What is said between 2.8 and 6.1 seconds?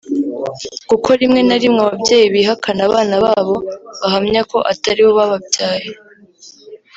abana babo bahamya ko atari bo bababyaye